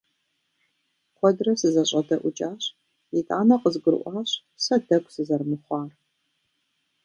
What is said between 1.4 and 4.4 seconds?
сызэщӀэдэӀукӀащ, итӀанэ къызгурыӀуащ